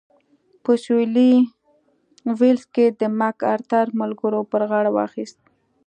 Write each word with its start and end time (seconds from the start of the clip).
په 0.63 0.71
سوېلي 0.83 1.31
ویلز 2.39 2.65
کې 2.73 2.85
د 2.99 3.01
مک 3.19 3.37
ارتر 3.53 3.85
ملګرو 4.01 4.41
پر 4.51 4.61
غاړه 4.69 4.89
واخیست. 4.95 5.39